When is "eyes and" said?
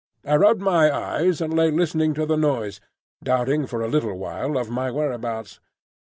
0.91-1.53